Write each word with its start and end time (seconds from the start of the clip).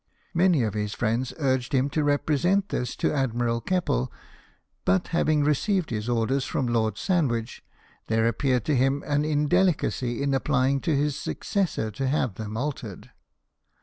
Many 0.33 0.63
of 0.63 0.73
his 0.73 0.95
friends 0.95 1.31
urged 1.37 1.73
him 1.75 1.87
to 1.91 2.03
represent 2.03 2.69
this 2.69 2.95
to 2.95 3.13
Admiral 3.13 3.61
Keppel; 3.61 4.11
but, 4.83 5.09
having 5.09 5.43
received 5.43 5.91
his 5.91 6.09
orders 6.09 6.43
from 6.43 6.65
Lord 6.65 6.97
Sandwich, 6.97 7.63
there 8.07 8.27
appeared 8.27 8.65
to 8.65 8.75
him 8.75 9.03
an 9.05 9.23
indelicacy 9.23 10.23
in 10.23 10.33
applying 10.33 10.79
to 10.81 10.95
his 10.95 11.15
successor 11.19 11.91
to 11.91 12.07
have 12.07 12.33
them 12.33 12.57
altered. 12.57 13.11